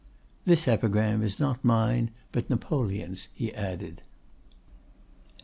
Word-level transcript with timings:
"This 0.45 0.67
epigram 0.67 1.21
is 1.21 1.39
not 1.39 1.63
mine, 1.63 2.09
but 2.31 2.49
Napoleon's," 2.49 3.27
he 3.35 3.53
added. 3.53 4.01